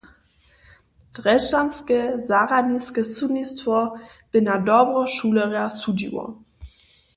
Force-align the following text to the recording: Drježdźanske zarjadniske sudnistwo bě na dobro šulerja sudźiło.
Drježdźanske 1.15 1.99
zarjadniske 2.29 3.01
sudnistwo 3.15 3.75
bě 4.31 4.39
na 4.47 4.55
dobro 4.67 5.01
šulerja 5.15 5.65
sudźiło. 5.79 6.25